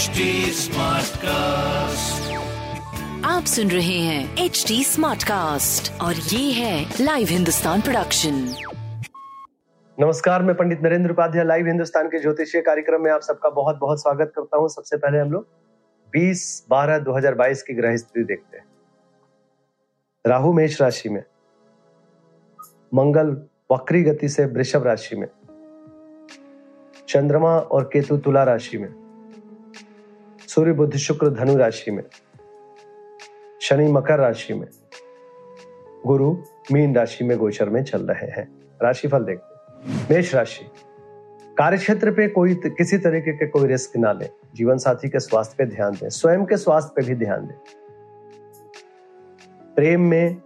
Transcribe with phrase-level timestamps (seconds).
[0.00, 0.24] HD
[0.56, 2.28] Smartcast.
[3.24, 8.34] आप सुन रहे हैं एच डी स्मार्ट कास्ट और ये है लाइव हिंदुस्तान प्रोडक्शन
[9.98, 14.00] नमस्कार मैं पंडित नरेंद्र उपाध्याय लाइव हिंदुस्तान के ज्योतिषीय कार्यक्रम में आप सबका बहुत बहुत
[14.02, 15.46] स्वागत करता हूँ। सबसे पहले हम लोग
[16.12, 18.64] 20 बारह 2022 की ग्रह स्थिति देखते हैं।
[20.26, 21.22] राहु मेष राशि में
[22.94, 23.36] मंगल
[23.72, 25.28] वक्री गति से वृषभ राशि में
[27.08, 28.99] चंद्रमा और केतु तुला राशि में
[30.50, 32.02] सूर्य बुद्ध शुक्र धनु राशि में,
[33.62, 34.66] शनि मकर राशि में,
[36.06, 36.30] गुरु
[36.72, 38.46] मीन राशि में गोचर में चल रहे हैं।
[38.82, 40.64] राशिफल देखते मेष राशि
[41.58, 45.54] कार्य क्षेत्र पे कोई किसी तरीके के कोई रिस्क ना लें। जीवन साथी के स्वास्थ्य
[45.58, 47.56] पे ध्यान दें। स्वयं के स्वास्थ्य पे भी ध्यान दें।
[49.76, 50.36] प्रेम में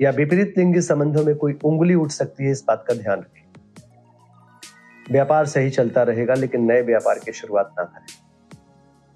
[0.00, 3.46] या विपरीत लिंगी संबंधों में कोई उंगली उठ सकती है, इस बात का ध्यान रखें।
[5.10, 8.27] व्यापार सही चलता रहेगा, लेकिन नए व्यापार की शुरुआत ना करें।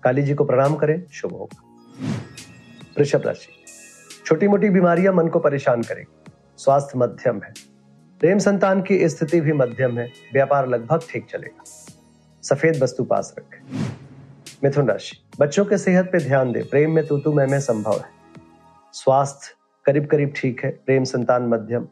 [0.05, 1.63] काली जी को प्रणाम करें, शुभ होगा
[2.99, 3.49] वृषभ राशि
[4.27, 7.53] छोटी मोटी बीमारियाँ मन को परेशान करेगी स्वास्थ्य मध्यम है।
[8.21, 11.65] प्रेम संतान की स्थिति भी मध्यम है। व्यापार लगभग ठीक चलेगा।
[12.43, 13.87] सफ़ेद वस्तु पास रखें।
[14.65, 18.11] मिथुन राशि, बच्चों के सेहत पे ध्यान दें। प्रेम में तूतु मैं में संभव है।
[18.93, 19.55] स्वास्थ्य
[19.85, 21.89] करीब करीब ठीक है। प्रेम संतान मध्यम।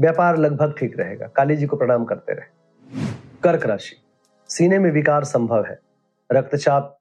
[0.00, 3.04] व्यापार लगभग ठीक रहेगा। काली जी को प्रणाम करते रहे।
[3.42, 3.96] कर्क राशि,
[4.48, 5.78] सीने में विकार संभव है।
[6.32, 6.99] रक्तचाप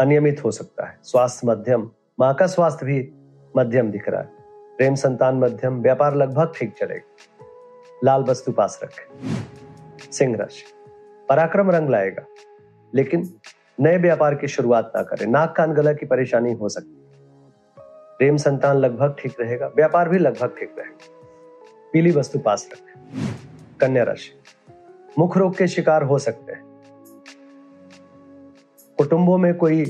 [0.00, 3.12] अनियमित हो सकता है। स्वास्थ्य मध्यम, माँ का स्वास्थ्य भी
[3.56, 4.28] मध्यम दिख रहा है।
[4.76, 7.14] प्रेम संतान मध्यम, व्यापार लगभग ठीक चलेगा।
[8.04, 9.36] लाल वस्तु पास रखें।
[10.12, 10.64] सिंह राशि।
[11.28, 12.22] पराक्रम रंग लाएगा।
[12.94, 13.34] लेकिन
[13.80, 17.04] नए व्यापार की शुरुआत ना करें। नाक कान गला की परेशानी हो सकती है।
[18.18, 20.98] प्रेम संतान लगभग ठीक रहेगा। व्यापार भी लगभग ठीक रहेगा।
[21.92, 23.00] पीली वस्तु पास रखें।
[23.80, 24.40] कन्या राशि।
[25.18, 26.63] मुख रोग के शिकार हो सकते हैं।
[28.98, 29.84] कुटुंबों में कोई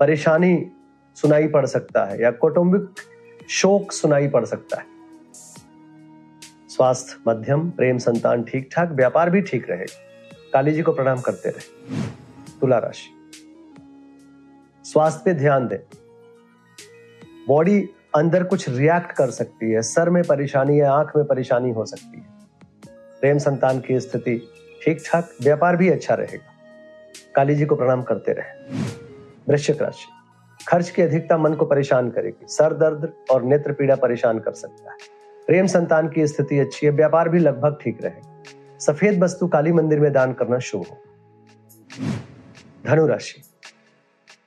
[0.00, 0.70] परेशानी
[1.14, 3.00] सुनाई पड़ सकता है या कौटुंबिक
[3.48, 4.86] शोक सुनाई पड़ सकता है।
[6.68, 10.00] स्वास्थ्य, मध्यम, प्रेम, संतान ठीक ठाक, व्यापार भी ठीक रहेगा
[10.52, 12.00] काली जी को प्रणाम करते रहे।
[12.60, 13.10] तुला राशि।
[14.84, 15.78] स्वास्थ्य पे ध्यान दें।
[17.48, 21.84] बॉडी अंदर कुछ रिएक्ट कर सकती है। सर में परेशानी या आँख में परेशानी हो
[21.84, 22.26] सकती है।
[23.20, 24.48] प्रेम संतान की स्थिति
[24.84, 26.53] ठीक ठाक, व्यापार भी अच्छा रहेगा।
[27.36, 28.78] काली जी को प्रणाम करते रहे।
[29.48, 30.06] वृश्चिक राशि,
[30.68, 34.90] खर्च की अधिकता मन को परेशान करेगी। सर दर्द और नेत्र पीड़ा परेशान कर सकता
[34.90, 34.96] है।
[35.46, 38.42] प्रेम संतान की स्थिति अच्छी है, व्यापार भी लगभग ठीक रहेगा।
[38.78, 40.96] सफ़ेद वस्तु काली मंदिर में दान करना शुभ हो।
[42.86, 43.42] धनु राशि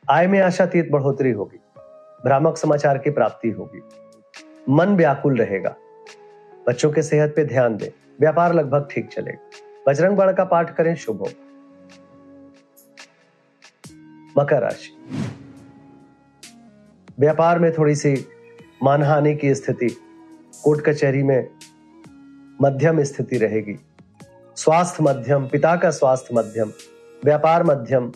[0.09, 1.59] आय में आशातीत बढ़ोतरी होगी।
[2.25, 3.81] भ्रामक समाचार की प्राप्ति होगी।
[4.69, 5.75] मन व्याकुल रहेगा।
[6.67, 9.49] बच्चों के सेहत पे ध्यान दें। व्यापार लगभग ठीक चलेगा।
[9.87, 11.29] बजरंग बाण का पाठ करें, शुभ हो।
[14.39, 14.97] मकर राशि।
[17.19, 18.25] व्यापार में थोड़ी सी
[18.83, 19.97] मानहानि की स्थिति,
[20.63, 21.49] कोर्ट कचहरी में
[22.61, 23.79] मध्यम स्थिति रहेगी।
[24.55, 26.71] स्वास्थ्य मध्यम, पिता का स्वास्थ्य मध्यम,
[27.25, 28.07] व्यापार मध्यम,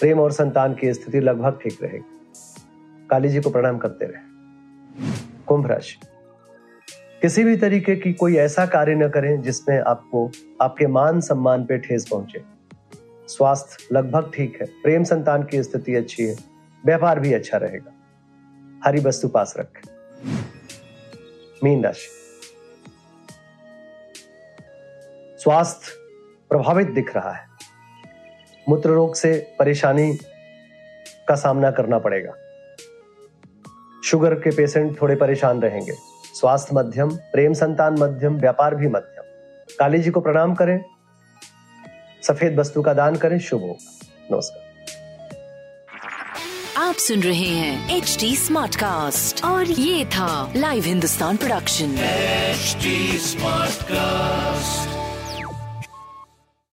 [0.00, 2.04] प्रेम और संतान की स्थिति लगभग ठीक रहेगी।
[3.10, 4.34] काली जी को प्रणाम करते रहे।
[5.46, 6.06] कुंभ राशि।
[7.22, 10.30] किसी भी तरीके की कोई ऐसा कार्य न करें जिसमें आपको,
[10.62, 12.53] आपके मान सम्मान पे ठेस पहुँचे।
[13.28, 16.36] स्वास्थ्य लगभग ठीक है। प्रेम संतान की स्थिति अच्छी है।
[16.86, 17.92] व्यापार भी अच्छा रहेगा।
[18.84, 19.80] हरी वस्तु पास रख।
[21.64, 22.08] मीन राशि।
[25.38, 25.92] स्वास्थ्य
[26.48, 27.48] प्रभावित दिख रहा है।
[28.68, 30.18] मूत्र रोग से परेशानी
[31.28, 32.32] का सामना करना पड़ेगा।
[34.04, 35.92] शुगर के पेशेंट थोड़े परेशान रहेंगे।
[36.34, 39.24] स्वास्थ्य मध्यम, प्रेम संतान मध्यम, व्यापार भी मध्यम।
[39.78, 40.84] काली जी को प्रणाम करें।
[42.26, 44.62] सफ़ेद वस्तु का दान करें शुभ होगा। नमस्कार।
[46.76, 53.74] आप सुन रहे हैं एच डी स्मार्ट कास्ट और ये था live Hindustan production smart
[53.84, 55.03] Smartcast.